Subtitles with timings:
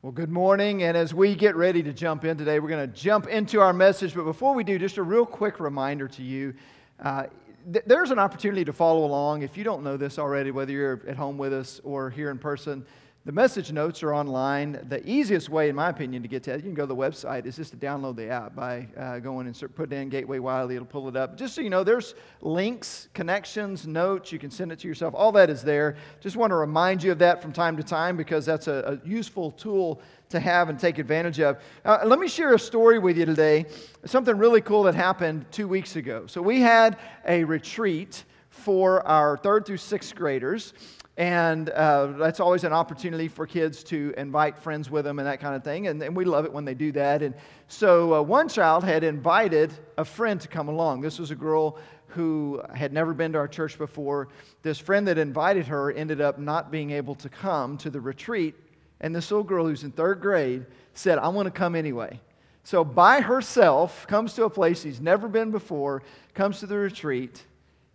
[0.00, 0.84] Well, good morning.
[0.84, 3.72] And as we get ready to jump in today, we're going to jump into our
[3.72, 4.14] message.
[4.14, 6.54] But before we do, just a real quick reminder to you
[7.00, 7.24] uh,
[7.72, 9.42] th- there's an opportunity to follow along.
[9.42, 12.38] If you don't know this already, whether you're at home with us or here in
[12.38, 12.86] person,
[13.28, 14.80] the message notes are online.
[14.88, 16.96] The easiest way, in my opinion, to get to it, you can go to the
[16.96, 20.76] website, is just to download the app by uh, going and putting in Gateway Wylie.
[20.76, 21.36] It'll pull it up.
[21.36, 24.32] Just so you know, there's links, connections, notes.
[24.32, 25.12] You can send it to yourself.
[25.14, 25.96] All that is there.
[26.20, 29.06] Just want to remind you of that from time to time because that's a, a
[29.06, 30.00] useful tool
[30.30, 31.58] to have and take advantage of.
[31.84, 33.66] Uh, let me share a story with you today.
[34.06, 36.24] Something really cool that happened two weeks ago.
[36.28, 40.72] So we had a retreat for our third through sixth graders.
[41.18, 45.40] And uh, that's always an opportunity for kids to invite friends with them and that
[45.40, 45.88] kind of thing.
[45.88, 47.22] And, and we love it when they do that.
[47.22, 47.34] And
[47.66, 51.00] so uh, one child had invited a friend to come along.
[51.00, 51.76] This was a girl
[52.06, 54.28] who had never been to our church before.
[54.62, 58.54] This friend that invited her ended up not being able to come to the retreat.
[59.00, 62.20] And this little girl who's in third grade said, I want to come anyway.
[62.62, 66.04] So by herself, comes to a place she's never been before,
[66.34, 67.42] comes to the retreat,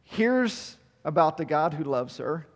[0.03, 0.75] hears
[1.05, 2.47] about the God who loves her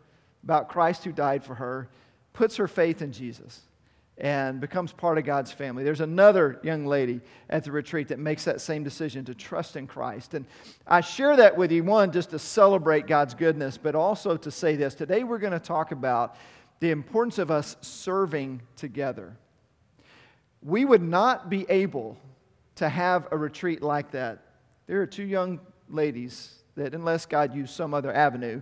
[0.47, 1.89] about Christ who died for her,
[2.31, 3.63] puts her faith in Jesus,
[4.17, 5.83] and becomes part of God's family.
[5.83, 9.87] There's another young lady at the retreat that makes that same decision to trust in
[9.87, 10.35] Christ.
[10.35, 10.45] And
[10.87, 14.77] I share that with you, one, just to celebrate God's goodness, but also to say
[14.77, 14.95] this.
[14.95, 16.37] Today we're going to talk about
[16.79, 19.35] the importance of us serving together.
[20.61, 22.15] We would not be able
[22.75, 24.45] to have a retreat like that.
[24.87, 25.59] There are two young
[25.89, 28.61] ladies that, unless God used some other avenue,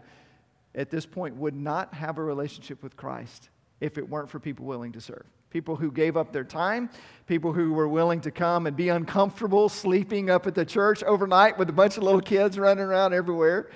[0.76, 4.66] at this point would not have a relationship with Christ if it weren't for people
[4.66, 5.26] willing to serve.
[5.50, 6.90] People who gave up their time,
[7.28, 11.58] people who were willing to come and be uncomfortable sleeping up at the church overnight
[11.58, 13.70] with a bunch of little kids running around everywhere,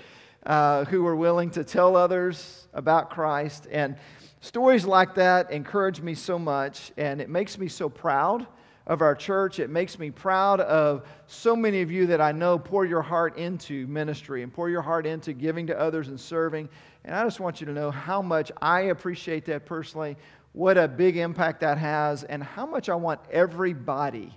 [0.46, 3.68] uh, who were willing to tell others about Christ.
[3.72, 3.96] And
[4.42, 8.46] stories like that encourage me so much, and it makes me so proud
[8.90, 9.60] of our church.
[9.60, 13.38] It makes me proud of so many of you that I know pour your heart
[13.38, 16.68] into ministry and pour your heart into giving to others and serving.
[17.06, 20.18] And I just want you to know how much I appreciate that personally,
[20.54, 24.34] what a big impact that has, and how much I want everybody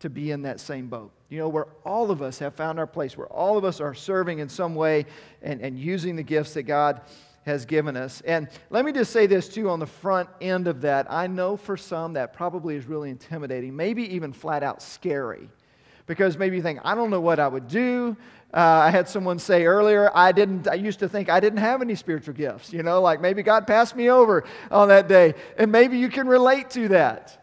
[0.00, 1.12] to be in that same boat.
[1.28, 3.94] You know, where all of us have found our place, where all of us are
[3.94, 5.06] serving in some way
[5.42, 7.02] and, and using the gifts that God
[7.44, 8.20] has given us.
[8.22, 11.06] And let me just say this too on the front end of that.
[11.10, 15.48] I know for some that probably is really intimidating, maybe even flat out scary.
[16.06, 18.16] Because maybe you think, I don't know what I would do.
[18.52, 20.68] Uh, I had someone say earlier, I didn't.
[20.68, 22.70] I used to think I didn't have any spiritual gifts.
[22.70, 26.28] You know, like maybe God passed me over on that day, and maybe you can
[26.28, 27.41] relate to that.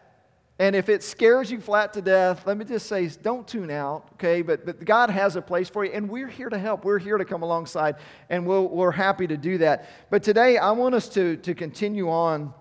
[0.60, 4.10] And if it scares you flat to death, let me just say, don't tune out,
[4.12, 4.42] okay?
[4.42, 6.84] But, but God has a place for you, and we're here to help.
[6.84, 7.96] We're here to come alongside,
[8.28, 9.88] and we we are happy to do that.
[10.10, 12.52] But today, I want us to, to continue on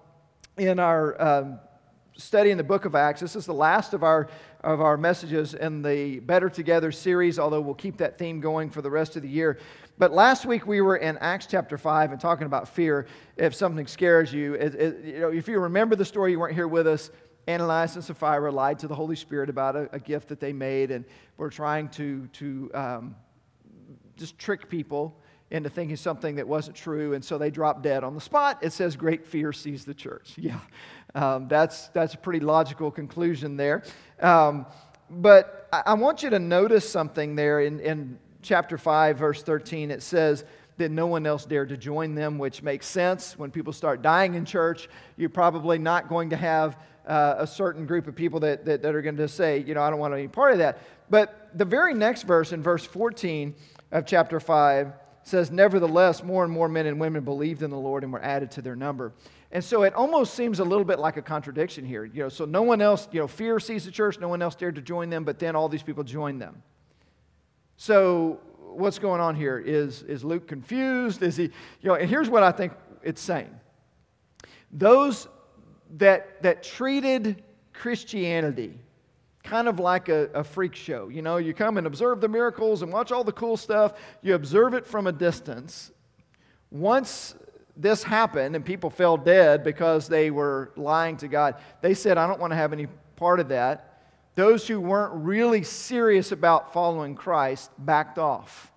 [0.57, 1.59] in our um,
[2.15, 3.19] study in the book of Acts.
[3.19, 4.29] This is the last of our,
[4.63, 8.81] of our messages in the Better Together series, although we'll keep that theme going for
[8.81, 9.59] the rest of the year.
[9.97, 13.07] But last week we were in Acts chapter 5 and talking about fear.
[13.35, 16.55] If something scares you, it, it, you know, if you remember the story, you weren't
[16.55, 17.11] here with us
[17.47, 20.91] Ananias and Sapphira lied to the Holy Spirit about a, a gift that they made
[20.91, 21.05] and
[21.37, 23.15] were trying to, to um,
[24.17, 25.15] just trick people
[25.51, 28.59] into thinking something that wasn't true, and so they dropped dead on the spot.
[28.61, 30.35] It says, Great fear seized the church.
[30.37, 30.59] Yeah,
[31.15, 33.83] um, that's, that's a pretty logical conclusion there.
[34.19, 34.67] Um,
[35.09, 39.89] but I, I, want you to notice something there in, in chapter 5, verse 13.
[39.89, 40.45] It says,
[40.79, 43.37] that no one else dared to join them, which makes sense.
[43.37, 46.77] When people start dying in church, you're probably not going to have
[47.09, 49.81] uh, a certain group of people that, that, that are going to say, you know,
[49.81, 50.79] I don't want any part of that.
[51.09, 53.55] But the very next verse, in verse 14
[53.91, 54.93] of chapter 5,
[55.23, 58.51] says, Nevertheless, more and more men and women believed in the Lord and were added
[58.51, 59.13] to their number.
[59.51, 62.05] And so it almost seems a little bit like a contradiction here.
[62.05, 64.53] You know, so no one else, you know, fear sees the church, no one else
[64.53, 66.61] dared to join them, but then all these people joined them.
[67.77, 69.57] So what's going on here?
[69.57, 71.23] Is, is Luke confused?
[71.23, 71.51] Is he, you
[71.85, 73.49] know, and here's what I think it's saying.
[74.71, 75.27] Those
[75.97, 77.43] that, that treated
[77.73, 78.79] Christianity
[79.43, 81.07] kind of like a, a, freak show.
[81.07, 84.35] You know, you come and observe the miracles and watch all the cool stuff, you
[84.35, 85.91] observe it from a distance.
[86.69, 87.35] Once
[87.75, 92.27] this happened and people fell dead because they were lying to God, they said, I
[92.27, 94.03] don't want to have any part of that.
[94.35, 98.71] Those who weren't really serious about following Christ backed off.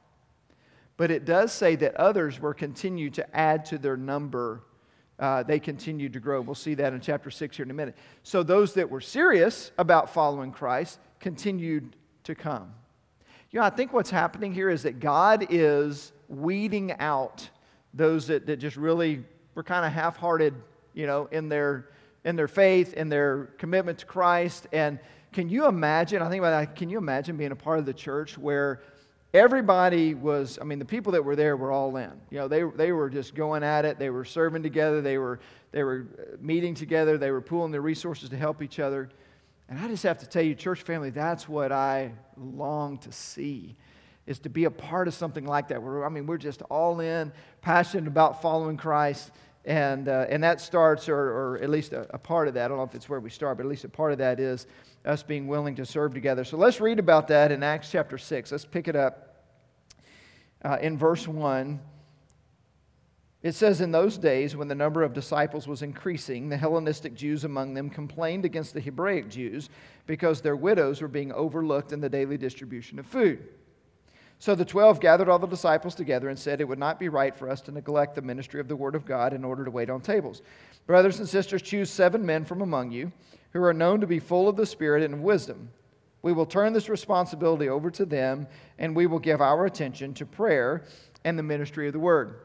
[0.96, 4.62] But it does say that others were continued to add to their number
[5.22, 6.40] uh, they continued to grow.
[6.40, 7.96] We'll see that in chapter 6 here in a minute.
[8.24, 12.74] So those that were serious about following Christ continued to come.
[13.52, 17.48] You know, I think what's happening here is that God is weeding out
[17.94, 19.22] those that, that just really
[19.54, 20.54] were kind of half hearted,
[20.92, 21.90] you know, in their
[22.25, 24.66] in their faith, in their commitment to Christ.
[24.72, 24.98] And
[25.32, 26.20] can you imagine?
[26.20, 26.76] I think about that.
[26.76, 28.80] Can you imagine being a part of the church where
[29.34, 32.12] everybody was, I mean, the people that were there were all in.
[32.31, 33.99] You know, they, they were just going at it.
[33.99, 35.00] They were serving together.
[35.00, 35.40] They were,
[35.70, 37.19] they were uh, meeting together.
[37.19, 39.08] They were pooling their resources to help each other.
[39.69, 43.76] And I just have to tell you, church family, that's what I long to see
[44.26, 45.82] is to be a part of something like that.
[45.82, 49.32] Where, I mean, we're just all in, passionate about following Christ.
[49.64, 52.69] And, uh, and that starts, or, or at least a, a part of that, I
[52.69, 54.67] don't know if it's where we start, but at least a part of that is
[55.05, 56.44] us being willing to serve together.
[56.44, 58.50] So let's read about that in Acts chapter 6.
[58.50, 59.44] Let's pick it up
[60.64, 61.81] uh, in verse 1.
[63.43, 67.44] It says, In those days, when the number of disciples was increasing, the Hellenistic Jews
[67.44, 69.69] among them complained against the Hebraic Jews
[70.06, 73.49] because their widows were being overlooked in the daily distribution of food.
[74.42, 77.32] So the twelve gathered all the disciples together and said, It would not be right
[77.32, 79.88] for us to neglect the ministry of the Word of God in order to wait
[79.88, 80.42] on tables.
[80.84, 83.12] Brothers and sisters, choose seven men from among you
[83.52, 85.70] who are known to be full of the Spirit and wisdom.
[86.22, 88.48] We will turn this responsibility over to them,
[88.80, 90.82] and we will give our attention to prayer
[91.22, 92.40] and the ministry of the Word.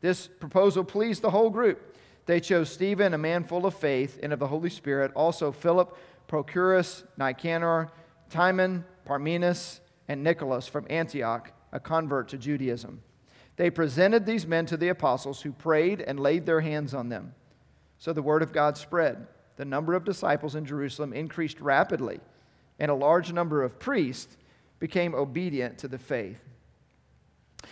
[0.00, 1.96] This proposal pleased the whole group.
[2.26, 5.96] They chose Stephen, a man full of faith and of the Holy Spirit, also Philip,
[6.26, 7.88] Prochorus, Nicanor,
[8.30, 9.78] Timon, Parmenas,
[10.10, 13.00] and Nicholas from Antioch, a convert to Judaism.
[13.54, 17.32] They presented these men to the apostles, who prayed and laid their hands on them.
[17.98, 22.18] So the word of God spread the number of disciples in Jerusalem increased rapidly,
[22.80, 24.36] and a large number of priests
[24.80, 26.40] became obedient to the faith.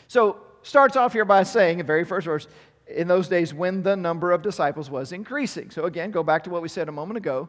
[0.06, 2.46] So, starts off here by saying, the very first verse,
[2.86, 5.70] in those days when the number of disciples was increasing.
[5.70, 7.48] So, again, go back to what we said a moment ago.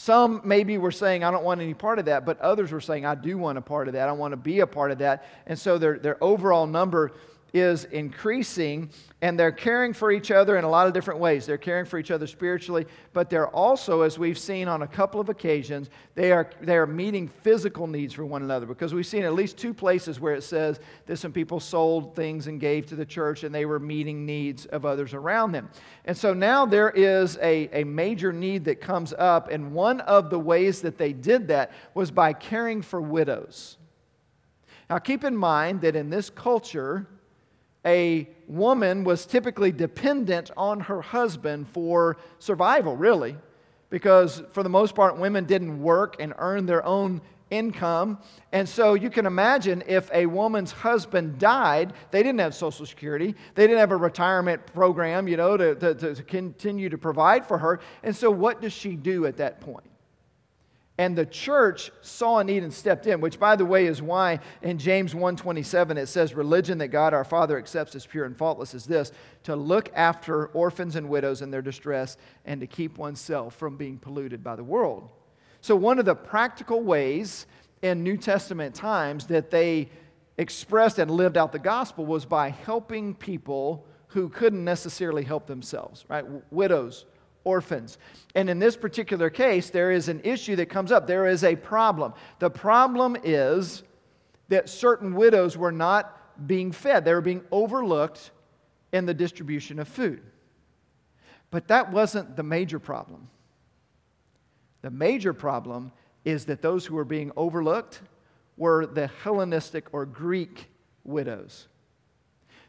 [0.00, 3.04] Some maybe were saying, I don't want any part of that, but others were saying,
[3.04, 4.08] I do want a part of that.
[4.08, 5.24] I want to be a part of that.
[5.44, 7.14] And so their, their overall number
[7.52, 8.90] is increasing
[9.20, 11.44] and they're caring for each other in a lot of different ways.
[11.44, 15.20] They're caring for each other spiritually, but they're also, as we've seen on a couple
[15.20, 19.24] of occasions, they are, they are meeting physical needs for one another because we've seen
[19.24, 22.96] at least two places where it says that some people sold things and gave to
[22.96, 25.68] the church and they were meeting needs of others around them.
[26.04, 30.30] And so now there is a, a major need that comes up, and one of
[30.30, 33.78] the ways that they did that was by caring for widows.
[34.88, 37.06] Now, keep in mind that in this culture,
[37.88, 43.34] a woman was typically dependent on her husband for survival, really,
[43.88, 48.18] because for the most part, women didn't work and earn their own income.
[48.52, 53.34] And so you can imagine if a woman's husband died, they didn't have Social Security,
[53.54, 57.56] they didn't have a retirement program, you know, to, to, to continue to provide for
[57.56, 57.80] her.
[58.02, 59.86] And so what does she do at that point?
[60.98, 64.38] And the church saw a need and stepped in which by the way is why
[64.62, 68.74] in james 1.27 it says religion that god our father accepts as pure and faultless
[68.74, 69.12] is this
[69.44, 73.98] to look after orphans and widows in their distress and to keep oneself from being
[73.98, 75.10] polluted by the world.
[75.60, 77.46] So one of the practical ways
[77.82, 79.88] in new testament times that they
[80.36, 86.04] expressed and lived out the gospel was by helping people who couldn't necessarily help themselves
[86.08, 86.24] right?
[86.50, 87.06] Widows
[87.48, 87.96] orphans.
[88.34, 91.06] And in this particular case, there is an issue that comes up.
[91.06, 92.12] There is a problem.
[92.40, 93.82] The problem is
[94.48, 96.14] that certain widows were not
[96.46, 98.30] being fed, they were being overlooked
[98.92, 100.22] in the distribution of food.
[101.50, 103.28] But that wasn't the major problem.
[104.82, 105.90] The major problem
[106.24, 108.02] is that those who were being overlooked
[108.56, 110.68] were the Hellenistic or Greek
[111.02, 111.66] widows.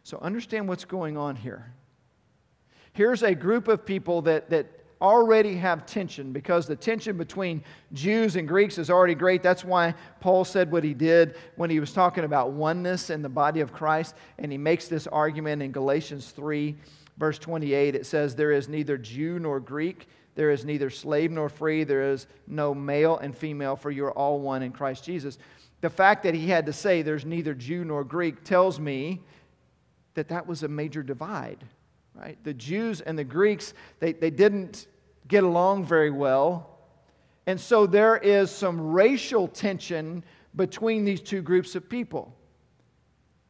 [0.03, 1.73] So understand what's going on here.
[2.99, 4.65] Here's a group of people that, that
[4.99, 7.63] already have tension because the tension between
[7.93, 9.41] Jews and Greeks is already great.
[9.41, 13.29] That's why Paul said what he did when he was talking about oneness in the
[13.29, 14.15] body of Christ.
[14.37, 16.75] And he makes this argument in Galatians 3,
[17.17, 17.95] verse 28.
[17.95, 22.11] It says, There is neither Jew nor Greek, there is neither slave nor free, there
[22.11, 25.37] is no male and female, for you are all one in Christ Jesus.
[25.79, 29.21] The fact that he had to say there's neither Jew nor Greek tells me
[30.15, 31.63] that that was a major divide
[32.19, 32.37] right?
[32.43, 34.87] The Jews and the Greeks, they, they didn't
[35.27, 36.79] get along very well.
[37.47, 40.23] And so there is some racial tension
[40.55, 42.35] between these two groups of people.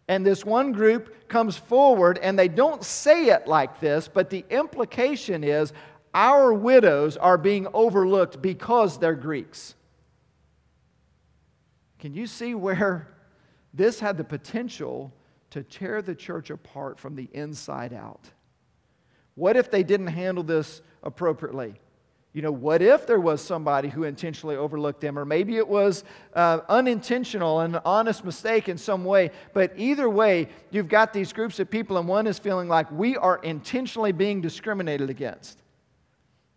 [0.08, 4.44] And this one group comes forward, and they don't say it like this, but the
[4.50, 5.72] implication is
[6.14, 9.76] our widows are being overlooked because they're Greeks.
[12.00, 13.08] Can you see where
[13.74, 15.14] this had the potential
[15.52, 18.32] to tear the church apart from the inside out?
[19.40, 21.76] What if they didn't handle this appropriately?
[22.34, 26.04] You know, what if there was somebody who intentionally overlooked them, or maybe it was
[26.34, 29.32] uh, unintentional, and an honest mistake in some way.
[29.54, 33.16] But either way, you've got these groups of people, and one is feeling like we
[33.16, 35.64] are intentionally being discriminated against.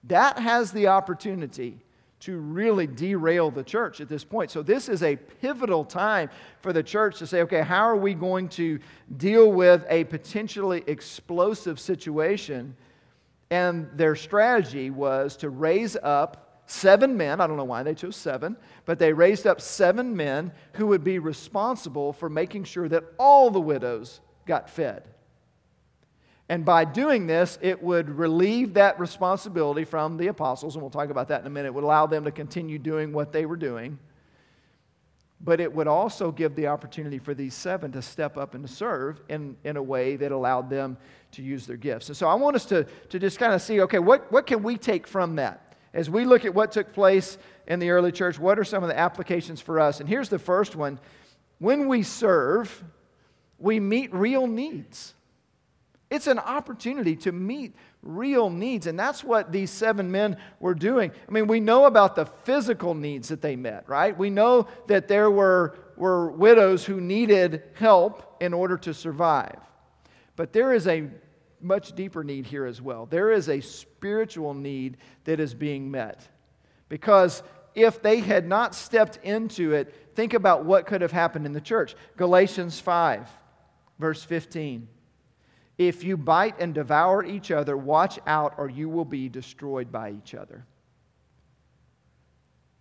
[0.04, 1.78] That has the opportunity
[2.22, 4.50] to really derail the church at this point.
[4.50, 8.14] So, this is a pivotal time for the church to say, okay, how are we
[8.14, 8.78] going to
[9.16, 12.76] deal with a potentially explosive situation?
[13.50, 17.40] And their strategy was to raise up seven men.
[17.40, 21.04] I don't know why they chose seven, but they raised up seven men who would
[21.04, 25.11] be responsible for making sure that all the widows got fed.
[26.52, 31.08] And by doing this, it would relieve that responsibility from the apostles, and we'll talk
[31.08, 31.68] about that in a minute.
[31.68, 33.98] It would allow them to continue doing what they were doing.
[35.40, 38.70] But it would also give the opportunity for these seven to step up and to
[38.70, 40.98] serve in, in a way that allowed them
[41.30, 42.08] to use their gifts.
[42.08, 44.62] And so I want us to, to just kind of see okay, what, what can
[44.62, 45.74] we take from that?
[45.94, 48.90] As we look at what took place in the early church, what are some of
[48.90, 50.00] the applications for us?
[50.00, 51.00] And here's the first one
[51.60, 52.84] when we serve,
[53.58, 55.14] we meet real needs.
[56.12, 58.86] It's an opportunity to meet real needs.
[58.86, 61.10] And that's what these seven men were doing.
[61.26, 64.16] I mean, we know about the physical needs that they met, right?
[64.16, 69.56] We know that there were, were widows who needed help in order to survive.
[70.36, 71.08] But there is a
[71.62, 73.06] much deeper need here as well.
[73.06, 76.28] There is a spiritual need that is being met.
[76.90, 77.42] Because
[77.74, 81.60] if they had not stepped into it, think about what could have happened in the
[81.62, 81.94] church.
[82.18, 83.30] Galatians 5,
[83.98, 84.88] verse 15.
[85.88, 90.12] If you bite and devour each other, watch out, or you will be destroyed by
[90.12, 90.64] each other.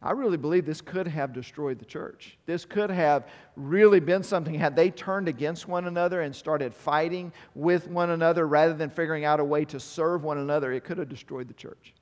[0.03, 2.37] I really believe this could have destroyed the church.
[2.45, 7.33] This could have really been something had they turned against one another and started fighting
[7.55, 10.97] with one another rather than figuring out a way to serve one another, it could
[10.97, 11.93] have destroyed the church.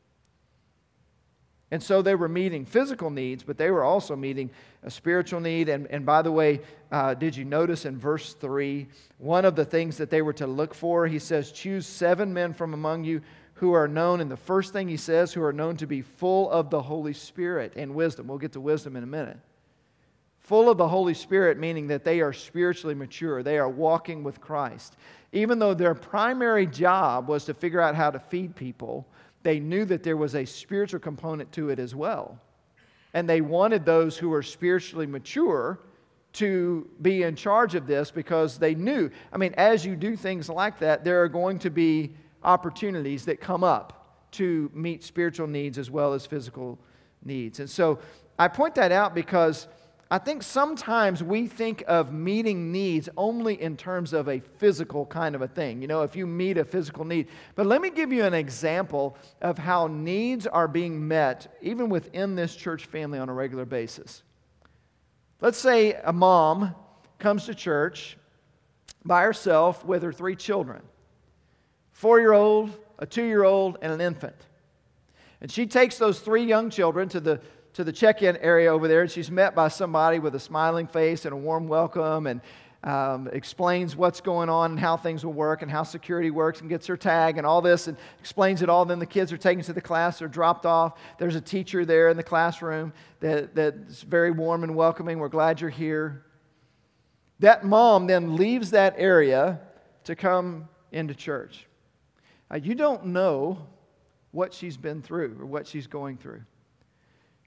[1.71, 4.49] And so they were meeting physical needs, but they were also meeting
[4.81, 5.69] a spiritual need.
[5.69, 6.61] And, and by the way,
[6.91, 8.87] uh, did you notice in verse 3,
[9.19, 11.05] one of the things that they were to look for?
[11.05, 13.21] He says, Choose seven men from among you
[13.59, 16.49] who are known, and the first thing he says, who are known to be full
[16.49, 18.27] of the Holy Spirit and wisdom.
[18.27, 19.37] We'll get to wisdom in a minute.
[20.39, 24.39] Full of the Holy Spirit, meaning that they are spiritually mature, they are walking with
[24.39, 24.95] Christ.
[25.33, 29.05] Even though their primary job was to figure out how to feed people,
[29.43, 32.39] they knew that there was a spiritual component to it as well.
[33.13, 35.79] And they wanted those who were spiritually mature
[36.33, 39.09] to be in charge of this because they knew.
[39.33, 43.41] I mean, as you do things like that, there are going to be opportunities that
[43.41, 46.77] come up to meet spiritual needs as well as physical
[47.23, 47.59] needs.
[47.59, 47.99] And so
[48.37, 49.67] I point that out because
[50.11, 55.35] I think sometimes we think of meeting needs only in terms of a physical kind
[55.35, 55.83] of a thing.
[55.83, 57.27] You know, if you meet a physical need.
[57.53, 62.35] But let me give you an example of how needs are being met even within
[62.35, 64.23] this church family on a regular basis.
[65.41, 66.73] Let's say a mom
[67.19, 68.17] comes to church
[69.05, 70.81] by herself with her three children
[71.91, 74.35] four year old, a two year old, and an infant.
[75.41, 77.41] And she takes those three young children to the
[77.79, 80.85] to the check in area over there, and she's met by somebody with a smiling
[80.85, 82.41] face and a warm welcome and
[82.83, 86.69] um, explains what's going on and how things will work and how security works and
[86.69, 88.83] gets her tag and all this and explains it all.
[88.83, 90.99] Then the kids are taken to the class, they're dropped off.
[91.19, 95.17] There's a teacher there in the classroom that, that's very warm and welcoming.
[95.17, 96.25] We're glad you're here.
[97.39, 99.61] That mom then leaves that area
[100.03, 101.65] to come into church.
[102.61, 103.67] You don't know
[104.31, 106.41] what she's been through or what she's going through.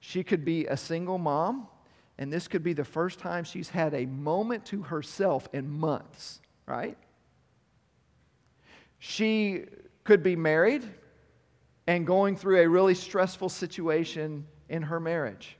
[0.05, 1.65] She could be a single mom,
[2.17, 6.41] and this could be the first time she's had a moment to herself in months,
[6.65, 6.97] right?
[8.99, 9.63] She
[10.03, 10.83] could be married
[11.87, 15.55] and going through a really stressful situation in her marriage.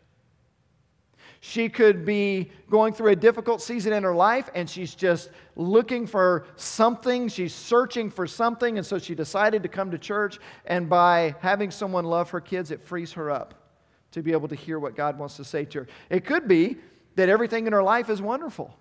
[1.40, 6.06] She could be going through a difficult season in her life and she's just looking
[6.06, 7.30] for something.
[7.30, 8.78] She's searching for something.
[8.78, 10.40] And so she decided to come to church.
[10.66, 13.63] And by having someone love her kids, it frees her up
[14.14, 15.88] to be able to hear what God wants to say to her.
[16.10, 16.78] It could be
[17.16, 18.76] that everything in her life is wonderful.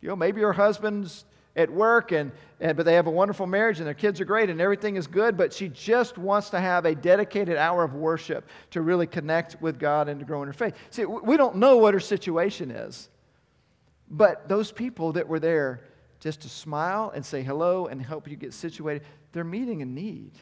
[0.00, 1.24] You know, maybe her husband's
[1.56, 2.30] at work and,
[2.60, 5.06] and but they have a wonderful marriage and their kids are great and everything is
[5.06, 9.60] good, but she just wants to have a dedicated hour of worship to really connect
[9.62, 10.74] with God and to grow in her faith.
[10.90, 13.08] See, we don't know what her situation is.
[14.08, 15.80] But those people that were there
[16.20, 19.02] just to smile and say hello and help you get situated,
[19.32, 20.32] they're meeting a need.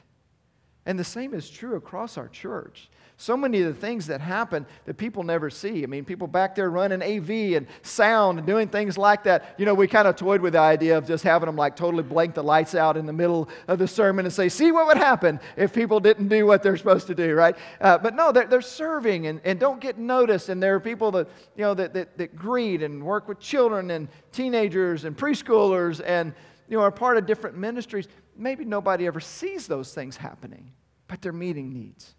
[0.86, 2.90] And the same is true across our church.
[3.16, 5.84] So many of the things that happen that people never see.
[5.84, 9.54] I mean, people back there running AV and sound and doing things like that.
[9.56, 12.02] You know, we kind of toyed with the idea of just having them like totally
[12.02, 14.96] blank the lights out in the middle of the sermon and say, see what would
[14.96, 17.56] happen if people didn't do what they're supposed to do, right?
[17.80, 20.48] Uh, but no, they're, they're serving and, and don't get noticed.
[20.48, 23.92] And there are people that, you know, that, that, that greet and work with children
[23.92, 26.34] and teenagers and preschoolers and,
[26.68, 28.08] you know, are part of different ministries.
[28.36, 30.72] Maybe nobody ever sees those things happening
[31.08, 32.14] but they're meeting needs.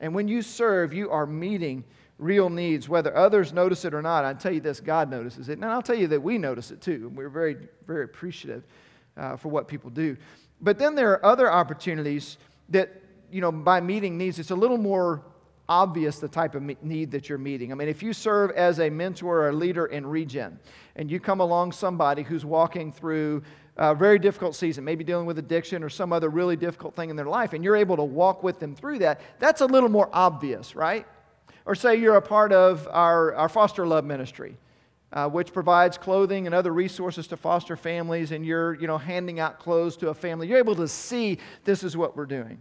[0.00, 1.84] And when you serve, you are meeting
[2.18, 4.24] real needs, whether others notice it or not.
[4.24, 5.52] I tell you this God notices it.
[5.52, 7.12] And I'll tell you that we notice it too.
[7.14, 8.64] We're very, very appreciative
[9.16, 10.16] uh, for what people do.
[10.60, 12.38] But then there are other opportunities
[12.70, 12.90] that,
[13.30, 15.22] you know, by meeting needs, it's a little more
[15.68, 17.70] obvious the type of need that you're meeting.
[17.70, 20.58] I mean, if you serve as a mentor or a leader in Regen,
[20.96, 23.42] and you come along somebody who's walking through
[23.78, 27.16] a very difficult season, maybe dealing with addiction or some other really difficult thing in
[27.16, 30.10] their life, and you're able to walk with them through that, that's a little more
[30.12, 31.06] obvious, right?
[31.64, 34.56] Or say you're a part of our, our foster love ministry.
[35.10, 39.40] Uh, which provides clothing and other resources to foster families, and you're you know, handing
[39.40, 40.46] out clothes to a family.
[40.46, 42.58] You're able to see this is what we're doing.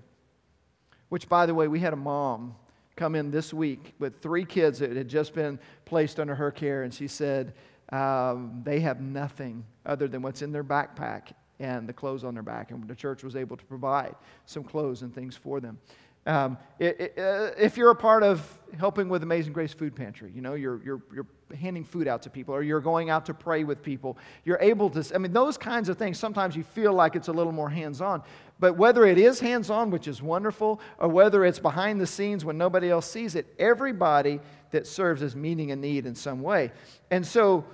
[1.09, 2.55] Which, by the way, we had a mom
[2.95, 6.83] come in this week with three kids that had just been placed under her care,
[6.83, 7.53] and she said
[7.91, 12.44] um, they have nothing other than what's in their backpack and the clothes on their
[12.44, 14.15] back, and the church was able to provide
[14.46, 15.79] some clothes and things for them.
[16.27, 20.29] Um, it, it, uh, if you're a part of helping with Amazing Grace Food Pantry,
[20.36, 21.25] you know, you're, you're, you're
[21.58, 24.89] handing food out to people or you're going out to pray with people, you're able
[24.89, 27.70] to, I mean, those kinds of things, sometimes you feel like it's a little more
[27.70, 28.24] hands on.
[28.59, 32.43] But whether it is hands on, which is wonderful, or whether it's behind the scenes
[32.43, 34.39] when nobody else sees it, everybody
[34.71, 36.71] that serves is meeting a need in some way.
[37.11, 37.65] And so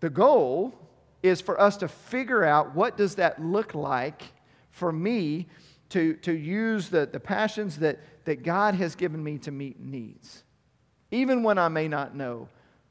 [0.00, 0.74] the goal
[1.22, 4.22] is for us to figure out what does that look like
[4.70, 5.46] for me
[5.90, 10.42] to, to use the, the passions that, that God has given me to meet needs,
[11.10, 12.48] even when I may not know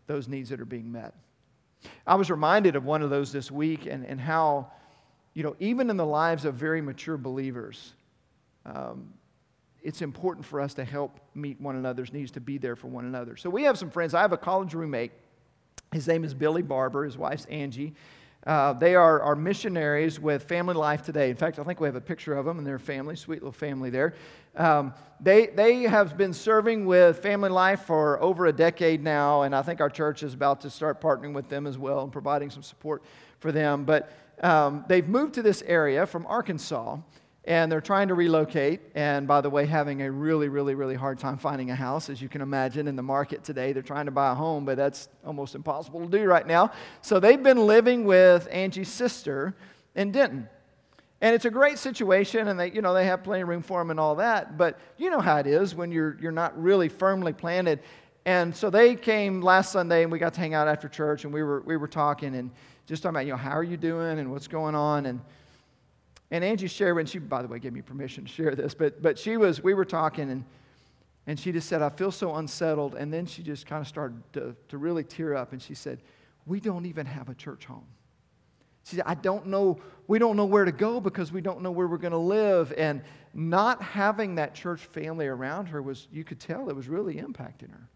[0.08, 1.16] those needs that are being met.
[2.06, 4.72] I was reminded of one of those this week and, and how,
[5.34, 7.94] you know, even in the lives of very mature believers,
[8.66, 9.14] um,
[9.82, 13.06] it's important for us to help meet one another's needs, to be there for one
[13.06, 13.36] another.
[13.36, 14.14] So we have some friends.
[14.14, 15.12] I have a college roommate.
[15.92, 17.06] His name is Billy Barber.
[17.06, 17.94] His wife's Angie.
[18.46, 21.30] Uh, they are, are missionaries with Family Life Today.
[21.30, 23.52] In fact, I think we have a picture of them and their family, sweet little
[23.52, 24.16] family there.
[24.56, 29.56] Um, they, they have been serving with Family Life for over a decade now, and
[29.56, 32.50] I think our church is about to start partnering with them as well and providing
[32.50, 33.04] some support
[33.40, 33.86] for them.
[33.86, 36.98] But um, they've moved to this area from Arkansas
[37.46, 38.82] and they're trying to relocate.
[38.94, 42.22] And by the way, having a really, really, really hard time finding a house, as
[42.22, 43.74] you can imagine, in the market today.
[43.74, 46.72] They're trying to buy a home, but that's almost impossible to do right now.
[47.02, 49.56] So they've been living with Angie's sister
[49.96, 50.48] in Denton.
[51.20, 53.80] And it's a great situation, and they, you know, they have plenty of room for
[53.80, 54.58] them and all that.
[54.58, 57.80] But you know how it is when you're, you're not really firmly planted.
[58.26, 61.34] And so they came last Sunday, and we got to hang out after church, and
[61.34, 62.52] we were, we were talking and
[62.92, 65.06] just talking about, you know, how are you doing and what's going on.
[65.06, 65.22] And
[66.30, 69.02] and Angie shared, and she, by the way, gave me permission to share this, but,
[69.02, 70.46] but she was, we were talking, and,
[71.28, 72.96] and she just said, I feel so unsettled.
[72.96, 76.00] And then she just kind of started to, to really tear up, and she said,
[76.46, 77.86] We don't even have a church home.
[78.86, 81.72] She said, I don't know, we don't know where to go because we don't know
[81.72, 82.74] where we're going to live.
[82.78, 87.16] And not having that church family around her was, you could tell it was really
[87.16, 87.90] impacting her.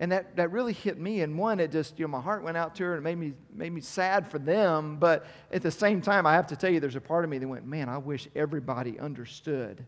[0.00, 1.20] And that, that really hit me.
[1.20, 3.18] And one, it just, you know, my heart went out to her and it made
[3.18, 4.96] me, made me sad for them.
[4.96, 7.38] But at the same time, I have to tell you, there's a part of me
[7.38, 9.84] that went, man, I wish everybody understood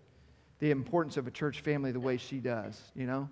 [0.59, 3.29] the importance of a church family the way she does, you know?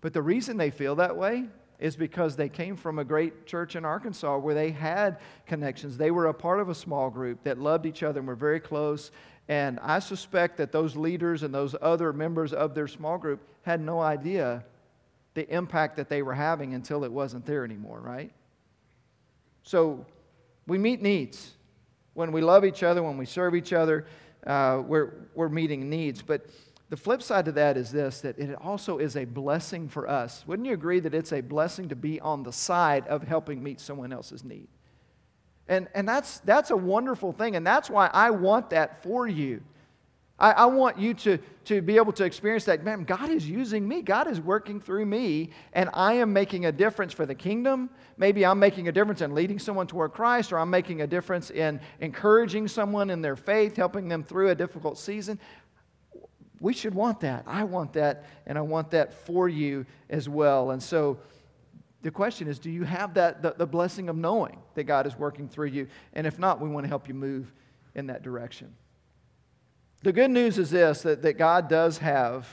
[0.00, 1.46] But the reason they feel that way
[1.78, 5.96] is because they came from a great church in Arkansas where they had connections.
[5.96, 8.60] They were a part of a small group that loved each other and were very
[8.60, 9.10] close.
[9.48, 13.80] And I suspect that those leaders and those other members of their small group had
[13.80, 14.64] no idea
[15.34, 18.32] the impact that they were having until it wasn't there anymore, right?
[19.62, 20.06] So
[20.66, 21.52] we meet needs.
[22.14, 24.06] When we love each other, when we serve each other,
[24.46, 26.22] uh, we're, we're meeting needs.
[26.22, 26.46] But
[26.88, 30.44] the flip side to that is this that it also is a blessing for us.
[30.46, 33.80] Wouldn't you agree that it's a blessing to be on the side of helping meet
[33.80, 34.68] someone else's need?
[35.68, 39.62] And, and that's, that's a wonderful thing, and that's why I want that for you.
[40.40, 43.86] I, I, want you to, to be able to experience that, man, God is using
[43.86, 44.00] me.
[44.00, 47.90] God is working through me, and I am making a difference for the kingdom.
[48.16, 51.50] Maybe I'm making a difference in leading someone toward Christ, or I'm making a difference
[51.50, 55.38] in encouraging someone in their faith, helping them through a difficult season.
[56.58, 57.44] We should want that.
[57.46, 60.70] I want that, and I want that for you as well.
[60.70, 61.18] And so,
[62.02, 65.18] the question is do you have that the, the blessing of knowing that god is
[65.18, 67.52] working through you and if not we want to help you move
[67.94, 68.74] in that direction
[70.02, 72.48] the good news is this that, that God does have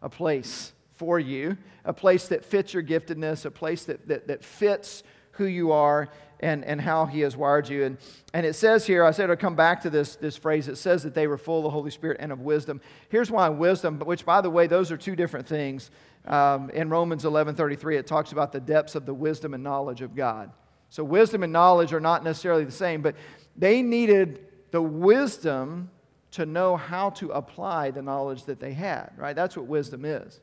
[0.00, 4.44] a place for you, a place that fits your giftedness, a place that, that, that
[4.44, 5.02] fits
[5.32, 6.08] who you are
[6.40, 7.84] and, and how He has wired you.
[7.84, 7.98] And,
[8.32, 11.02] and it says here, I said I'd come back to this, this phrase, it says
[11.02, 12.80] that they were full of the Holy Spirit and of wisdom.
[13.08, 15.90] Here's why wisdom, which by the way, those are two different things.
[16.26, 20.14] Um, in Romans 11:33, it talks about the depths of the wisdom and knowledge of
[20.14, 20.50] God.
[20.90, 23.16] So wisdom and knowledge are not necessarily the same, but
[23.56, 25.90] they needed the wisdom
[26.34, 29.36] to know how to apply the knowledge that they had, right?
[29.36, 30.40] That's what wisdom is.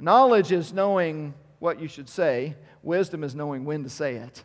[0.00, 4.42] Knowledge is knowing what you should say, wisdom is knowing when to say it.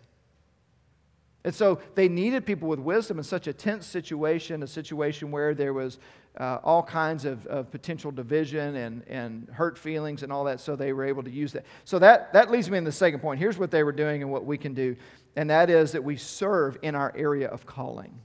[1.45, 5.55] And so they needed people with wisdom in such a tense situation, a situation where
[5.55, 5.99] there was
[6.37, 10.75] uh, all kinds of, of, potential division and, and hurt feelings and all that, so
[10.75, 11.65] they were able to use that.
[11.85, 13.39] So that, that leads me in the second point.
[13.39, 14.97] Here's what they were doing and what we can do,
[15.37, 18.19] and that is that we serve in our area of calling.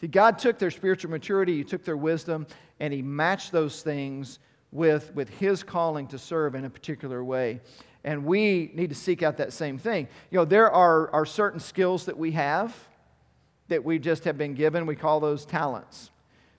[0.00, 2.46] See, God took their spiritual maturity, He took their wisdom,
[2.80, 4.38] and He matched those things
[4.70, 7.60] with, with His calling to serve in a particular way.
[8.04, 10.06] And we need to seek out that same thing.
[10.30, 12.74] You know, there are, are certain skills that we have
[13.68, 14.86] that we just have been given.
[14.86, 16.10] We call those talents.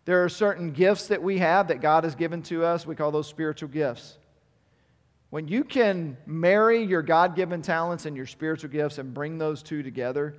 [0.04, 2.86] There are certain gifts that we have that God has given to us.
[2.86, 4.18] We call those spiritual gifts.
[5.30, 9.62] When you can marry your God given talents and your spiritual gifts and bring those
[9.62, 10.36] two together,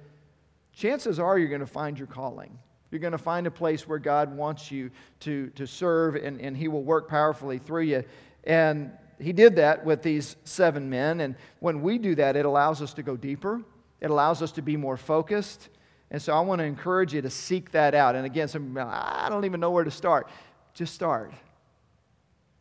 [0.73, 2.59] chances are you're going to find your calling.
[2.91, 6.57] You're going to find a place where God wants you to, to serve and, and
[6.57, 8.05] He will work powerfully through you.
[8.45, 11.21] And He did that with these seven men.
[11.21, 13.63] And when we do that, it allows us to go deeper,
[14.01, 15.69] it allows us to be more focused.
[16.11, 18.15] And so I want to encourage you to seek that out.
[18.15, 20.31] And again, some, ah, I don't even know where to start.
[20.73, 21.35] Just start.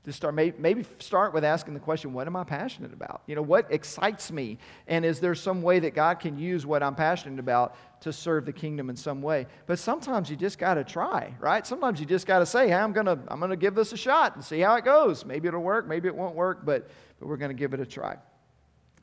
[0.07, 3.23] Just start, maybe start with asking the question, what am I passionate about?
[3.27, 4.57] You know, what excites me?
[4.87, 8.45] And is there some way that God can use what I'm passionate about to serve
[8.45, 9.47] the kingdom in some way?
[9.65, 11.67] But sometimes you just got to try, right?
[11.67, 14.35] Sometimes you just got to say, hey, I'm to I'm to give this a shot
[14.35, 15.25] and see how it goes.
[15.25, 16.89] Maybe it'll work, maybe it won't work, but,
[17.19, 18.15] but we're to give it a try.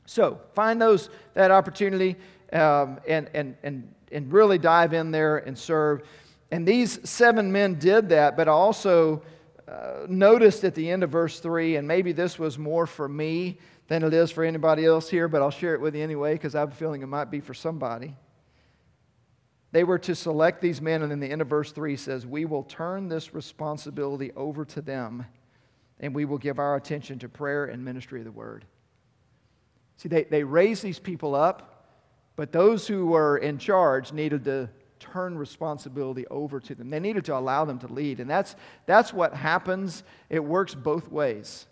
[0.07, 2.15] So find those, that opportunity
[2.51, 6.01] um, and, and, and, and really dive in there and serve.
[6.49, 9.21] And these seven men did that, but also
[9.67, 13.57] uh, noticed at the end of verse 3, and maybe this was more for me
[13.87, 16.55] than it is for anybody else here, but I'll share it with you anyway because
[16.55, 18.15] I have a feeling it might be for somebody.
[19.71, 22.45] They were to select these men, and then the end of verse 3 says, We
[22.45, 25.25] will turn this responsibility over to them,
[25.99, 28.65] and we will give our attention to prayer and ministry of the word.
[29.97, 31.87] See, they, they raised these people up,
[32.35, 34.69] but those who were in charge needed to
[35.11, 36.89] turn responsibility over to them.
[36.89, 38.19] They needed to allow them to lead.
[38.19, 40.03] And that's, that's what happens.
[40.29, 41.67] It works both ways.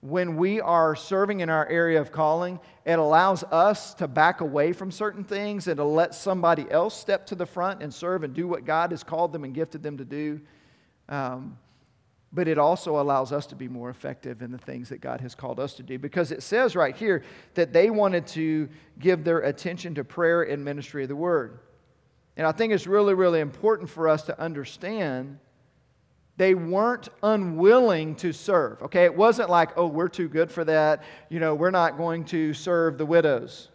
[0.00, 4.72] When we are serving in our area of calling, it allows us to back away
[4.72, 8.32] from certain things and to let somebody else step to the front and serve and
[8.32, 10.40] do what God has called them and gifted them to do.
[11.08, 11.58] Um,
[12.32, 15.34] but it also allows us to be more effective in the things that God has
[15.34, 15.98] called us to do.
[15.98, 18.68] Because it says right here that they wanted to
[18.98, 21.60] give their attention to prayer and ministry of the word.
[22.38, 25.38] And I think it's really, really important for us to understand
[26.36, 28.80] they weren't unwilling to serve.
[28.84, 31.02] Okay, it wasn't like, oh, we're too good for that.
[31.28, 33.70] You know, we're not going to serve the widows.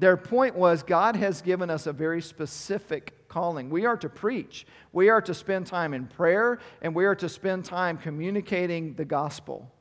[0.00, 3.70] Their point was God has given us a very specific calling.
[3.70, 7.28] We are to preach, we are to spend time in prayer, and we are to
[7.28, 9.72] spend time communicating the gospel.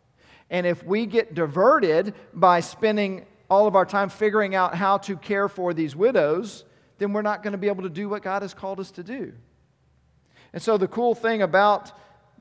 [0.52, 5.18] And if we get diverted by spending all of our time figuring out how to
[5.18, 6.64] care for these widows,
[6.98, 9.04] then we're not going to be able to do what God has called us to
[9.04, 9.34] do.
[10.54, 11.92] And so, the cool thing about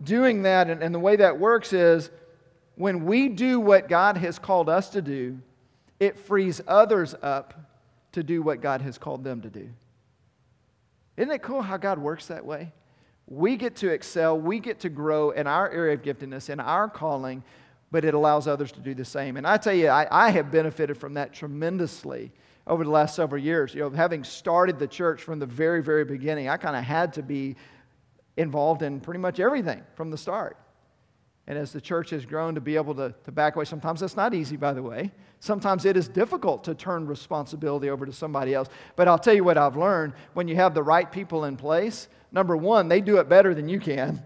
[0.02, 2.10] doing that and, and the way that works is
[2.76, 5.40] when we do what God has called us to do,
[6.00, 7.54] it frees others up
[8.12, 9.68] to do what God has called them to do.
[11.16, 12.72] Isn't it cool how God works that way?
[13.26, 16.88] We get to excel, we get to grow in our area of giftedness, in our
[16.88, 17.42] calling,
[17.90, 19.36] but it allows others to do the same.
[19.36, 22.32] And I tell you, I, I have benefited from that tremendously
[22.66, 23.74] over the last several years.
[23.74, 27.12] You know, having started the church from the very, very beginning, I kind of had
[27.14, 27.56] to be
[28.36, 30.56] involved in pretty much everything from the start.
[31.46, 34.16] And as the church has grown to be able to, to back away, sometimes that's
[34.16, 35.12] not easy, by the way.
[35.40, 38.68] Sometimes it is difficult to turn responsibility over to somebody else.
[38.96, 42.08] But I'll tell you what I've learned when you have the right people in place,
[42.32, 44.22] number one, they do it better than you can.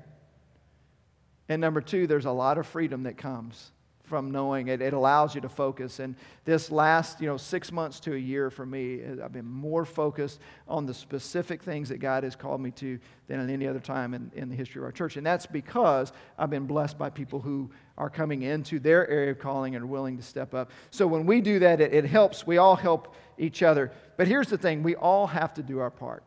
[1.48, 3.72] And number two, there's a lot of freedom that comes
[4.08, 4.80] from knowing it.
[4.80, 6.00] It allows you to focus.
[6.00, 9.84] And this last, you know, six months to a year for me, I've been more
[9.84, 13.80] focused on the specific things that God has called me to than at any other
[13.80, 15.16] time in, in the history of our church.
[15.16, 19.38] And that's because I've been blessed by people who are coming into their area of
[19.38, 20.70] calling and are willing to step up.
[20.90, 22.46] So when we do that, it, it helps.
[22.46, 23.92] We all help each other.
[24.16, 26.24] But here's the thing we all have to do our part.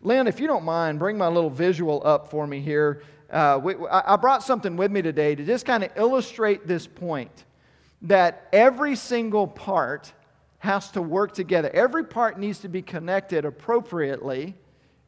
[0.00, 3.02] Lynn, if you don't mind, bring my little visual up for me here.
[3.34, 7.44] Uh, we, I brought something with me today to just kind of illustrate this point
[8.02, 10.12] that every single part
[10.58, 11.68] has to work together.
[11.74, 14.54] Every part needs to be connected appropriately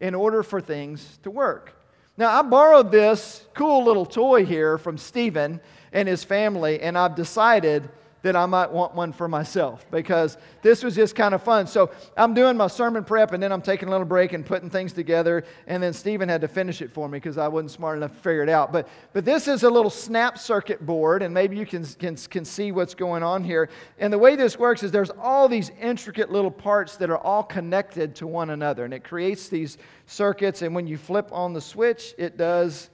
[0.00, 1.80] in order for things to work.
[2.16, 5.60] Now, I borrowed this cool little toy here from Stephen
[5.92, 7.88] and his family, and I've decided
[8.26, 11.68] that I might want one for myself because this was just kind of fun.
[11.68, 14.68] So I'm doing my sermon prep and then I'm taking a little break and putting
[14.68, 15.44] things together.
[15.68, 18.18] And then Stephen had to finish it for me because I wasn't smart enough to
[18.18, 18.72] figure it out.
[18.72, 22.44] But, but this is a little snap circuit board, and maybe you can, can, can
[22.44, 23.68] see what's going on here.
[23.98, 27.44] And the way this works is there's all these intricate little parts that are all
[27.44, 28.84] connected to one another.
[28.84, 30.62] And it creates these circuits.
[30.62, 32.90] And when you flip on the switch, it does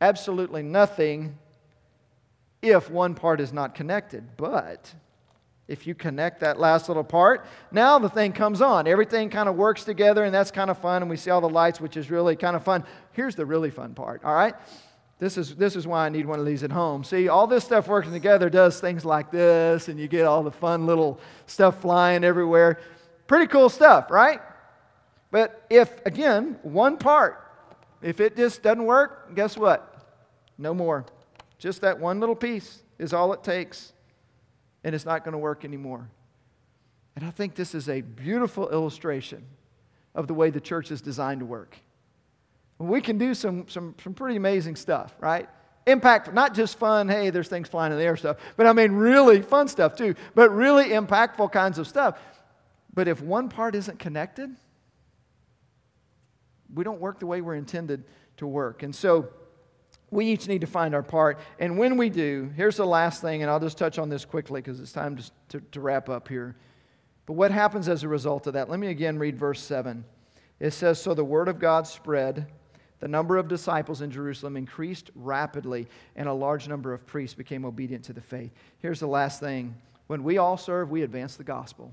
[0.00, 1.36] absolutely nothing
[2.62, 4.36] if one part is not connected.
[4.36, 4.94] But
[5.68, 8.86] if you connect that last little part, now the thing comes on.
[8.86, 11.02] Everything kind of works together, and that's kind of fun.
[11.02, 12.84] And we see all the lights, which is really kind of fun.
[13.12, 14.54] Here's the really fun part, all right?
[15.18, 17.04] This is, this is why I need one of these at home.
[17.04, 20.50] See, all this stuff working together does things like this, and you get all the
[20.50, 22.80] fun little stuff flying everywhere.
[23.28, 24.40] Pretty cool stuff, right?
[25.30, 27.40] But if, again, one part,
[28.02, 29.96] if it just doesn't work, guess what?
[30.58, 31.06] No more.
[31.62, 33.92] Just that one little piece is all it takes,
[34.82, 36.10] and it's not going to work anymore.
[37.14, 39.44] And I think this is a beautiful illustration
[40.16, 41.76] of the way the church is designed to work.
[42.78, 45.48] We can do some, some, some pretty amazing stuff, right?
[45.86, 48.90] Impact, not just fun, hey, there's things flying in the air stuff, but I mean
[48.90, 52.18] really fun stuff too, but really impactful kinds of stuff.
[52.92, 54.50] But if one part isn't connected,
[56.74, 58.02] we don't work the way we're intended
[58.38, 58.82] to work.
[58.82, 59.28] And so,
[60.12, 61.40] we each need to find our part.
[61.58, 64.60] And when we do, here's the last thing, and I'll just touch on this quickly
[64.60, 66.54] because it's time to, to, to, wrap up here.
[67.24, 68.68] But what happens as a result of that?
[68.68, 70.04] Let me again read verse 7.
[70.60, 72.46] It says So the word of God spread,
[73.00, 77.64] the number of disciples in Jerusalem increased rapidly, and a large number of priests became
[77.64, 78.52] obedient to the faith.
[78.80, 79.74] Here's the last thing
[80.08, 81.90] when we all serve, we advance the gospel.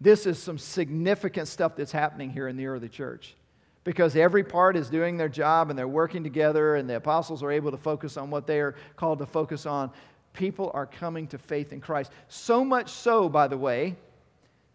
[0.00, 3.36] This is some significant stuff that's happening here in the early church
[3.84, 7.52] because every part is doing their job and they're working together, and the apostles are
[7.52, 9.90] able to focus on what they are called to focus on.
[10.32, 12.10] People are coming to faith in Christ.
[12.28, 13.96] So much so, by the way,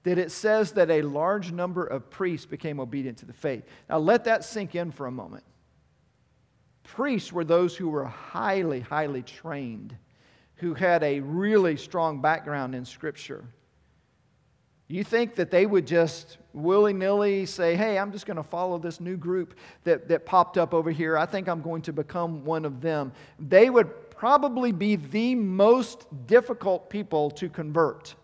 [0.04, 3.65] that it says that a large number of priests became obedient to the faith.
[3.89, 5.43] Now, let that sink in for a moment.
[6.84, 9.95] Priests were those who were highly, highly trained,
[10.56, 13.43] who had a really strong background in Scripture.
[14.91, 18.80] You think that they would just willy nilly say, hey, I'm just going to follow
[18.80, 21.15] this new group that, that popped up over here.
[21.15, 23.12] I think I'm going to become one of them.
[23.39, 28.15] They would probably be the most difficult people to convert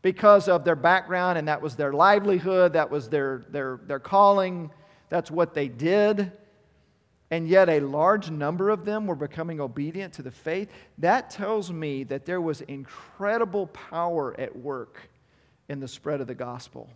[0.00, 4.70] because of their background, and that was their livelihood, that was their, their, their calling,
[5.10, 6.32] that's what they did.
[7.30, 10.70] And yet, a large number of them were becoming obedient to the faith.
[10.96, 15.10] That tells me that there was incredible power at work
[15.68, 16.88] in the spread of the gospel.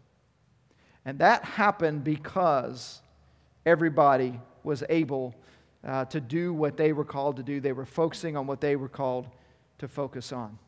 [1.05, 3.01] And that happened because
[3.67, 5.35] everybody was able
[5.85, 7.61] uh, to do what they were called to do.
[7.61, 9.27] They were focusing on what they were called
[9.79, 10.59] to focus on.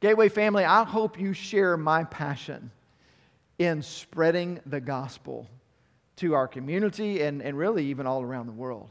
[0.00, 2.70] Gateway family, I hope you share my passion
[3.58, 5.46] in spreading the gospel
[6.16, 8.88] to our community and, and really even all around the world.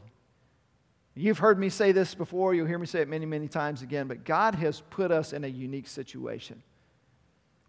[1.14, 4.06] You've heard me say this before, you'll hear me say it many, many times again,
[4.06, 6.62] but God has put us in a unique situation.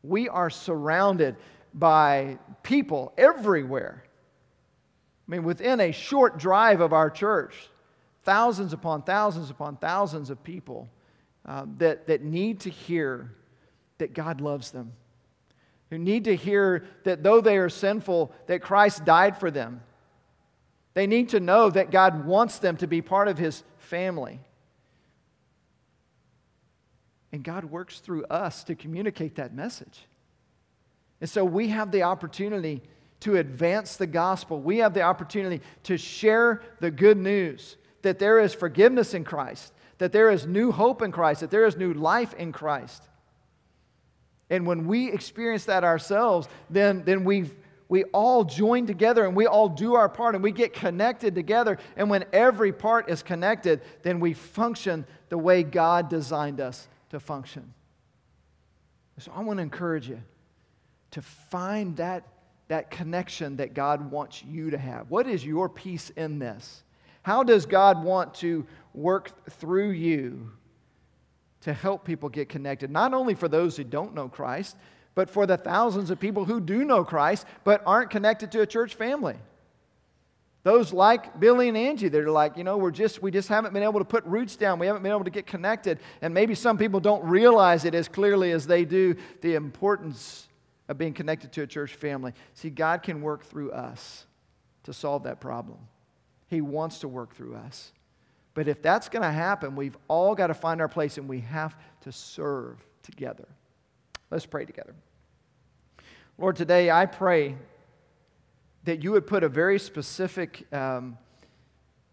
[0.03, 1.35] We are surrounded
[1.73, 4.03] by people everywhere.
[5.27, 7.69] I mean, within a short drive of our church,
[8.23, 10.89] thousands upon thousands upon thousands of people
[11.45, 13.33] uh, that, that need to hear
[13.97, 14.93] that God loves them,
[15.89, 19.81] who need to hear that though they are sinful, that Christ died for them.
[20.93, 24.39] They need to know that God wants them to be part of His family.
[27.31, 30.05] And God works through us to communicate that message.
[31.21, 32.81] And so we have the opportunity
[33.21, 34.59] to advance the gospel.
[34.61, 39.73] We have the opportunity to share the good news that there is forgiveness in Christ,
[39.97, 43.03] that there is new hope in Christ, that there is new life in Christ.
[44.49, 47.49] And when we experience that ourselves, then, then we
[47.89, 51.79] we all join together and we all do our part and we get connected together.
[51.97, 57.19] And when every part is connected, then we function the way God designed us to
[57.19, 57.73] function.
[59.17, 60.21] So I want to encourage you
[61.11, 62.25] to find that,
[62.69, 65.09] that connection that God wants you to have.
[65.09, 66.83] What is your piece in this?
[67.23, 70.51] How does God want to work through you
[71.61, 72.89] to help people get connected?
[72.89, 74.77] Not only for those who don't know Christ,
[75.15, 78.65] but for the thousands of people who do know Christ but aren't connected to a
[78.65, 79.35] church family.
[80.63, 83.73] Those like Billy and Angie that are like, you know, we're just, we just haven't
[83.73, 84.77] been able to put roots down.
[84.77, 85.99] We haven't been able to get connected.
[86.21, 90.47] And maybe some people don't realize it as clearly as they do the importance
[90.89, 92.33] of being connected to a church family.
[92.55, 94.25] See, God can work through us
[94.83, 95.77] to solve that problem.
[96.47, 97.93] He wants to work through us.
[98.53, 101.39] But if that's going to happen, we've all got to find our place and we
[101.41, 103.47] have to serve together.
[104.31, 104.93] Let's pray together.
[106.37, 107.55] Lord, today I pray
[108.89, 111.15] that you would put a very specific, um,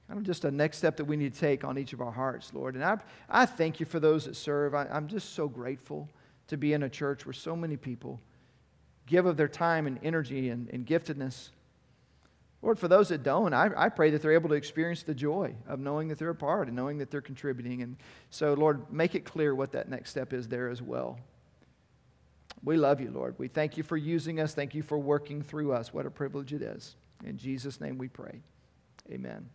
[0.09, 2.13] kind of just a next step that we need to take on each of our
[2.13, 2.75] hearts, Lord.
[2.75, 2.99] And I,
[3.31, 4.75] I thank you for those that serve.
[4.75, 6.09] I, I'm just so grateful
[6.49, 8.21] to be in a church where so many people
[9.07, 11.49] give of their time and energy and, and giftedness.
[12.61, 15.55] Lord, for those that don't, I, I pray that they're able to experience the joy
[15.67, 17.81] of knowing that they're a part and knowing that they're contributing.
[17.81, 17.97] And
[18.29, 21.19] so, Lord, make it clear what that next step is there as well.
[22.63, 23.35] We love you, Lord.
[23.39, 24.55] We thank you for using us.
[24.55, 25.93] Thank you for working through us.
[25.93, 26.97] What a privilege it is.
[27.25, 28.41] In Jesus' name we pray.
[29.11, 29.49] Amen.